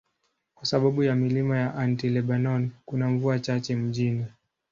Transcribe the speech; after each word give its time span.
Kwa 0.55 0.65
sababu 0.65 1.03
ya 1.03 1.15
milima 1.15 1.57
ya 1.57 1.75
Anti-Lebanon, 1.75 2.71
kuna 2.85 3.09
mvua 3.09 3.39
chache 3.39 3.75
mjini. 3.75 4.25